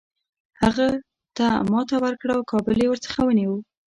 هغه 0.61 0.87
ته 1.37 1.47
ماته 1.71 1.95
ورکړه 2.03 2.33
او 2.37 2.43
کابل 2.51 2.77
یې 2.83 2.87
ورڅخه 2.89 3.19
ونیوی. 3.25 3.59